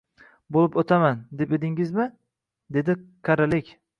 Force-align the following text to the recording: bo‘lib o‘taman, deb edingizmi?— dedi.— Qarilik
bo‘lib 0.55 0.77
o‘taman, 0.81 1.19
deb 1.41 1.53
edingizmi?— 1.59 2.09
dedi.— 2.79 2.95
Qarilik 3.29 3.73